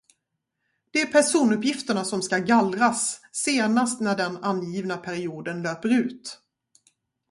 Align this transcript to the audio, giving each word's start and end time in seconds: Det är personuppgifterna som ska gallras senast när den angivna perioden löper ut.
Det 0.91 1.01
är 1.01 1.11
personuppgifterna 1.11 2.03
som 2.05 2.21
ska 2.21 2.37
gallras 2.37 3.19
senast 3.31 4.01
när 4.01 4.15
den 4.17 4.37
angivna 4.43 4.97
perioden 4.97 5.61
löper 5.63 5.99
ut. 5.99 6.39